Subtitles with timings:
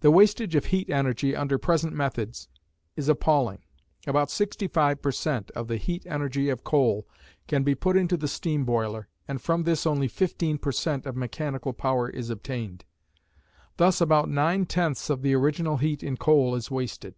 [0.00, 2.50] The wastage of heat energy under present methods
[2.94, 3.60] is appalling.
[4.06, 5.50] About 65 per cent.
[5.52, 7.08] of the heat energy of coal
[7.46, 11.06] can be put into the steam boiler, and from this only 15 per cent.
[11.06, 12.84] of mechanical power is obtained.
[13.78, 17.14] Thus about nine tenths of the original heat in coal is wasted.